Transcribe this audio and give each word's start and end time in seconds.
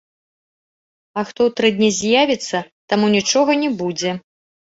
А 1.21 1.23
хто 1.31 1.41
ў 1.49 1.53
тры 1.59 1.69
дні 1.75 1.89
з'явіцца, 1.99 2.57
таму 2.93 3.05
нічога 3.17 3.51
не 3.65 3.69
будзе. 3.83 4.11